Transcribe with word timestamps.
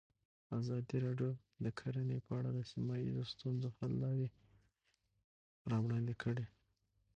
ازادي 0.59 0.97
راډیو 1.05 1.31
د 1.63 1.65
کرهنه 1.79 2.17
په 2.25 2.31
اړه 2.39 2.49
د 2.53 2.59
سیمه 2.71 2.93
ییزو 3.03 3.23
ستونزو 3.33 3.67
حل 3.77 3.91
لارې 4.03 4.27
راوړاندې 5.71 6.13
کړې. 6.23 6.45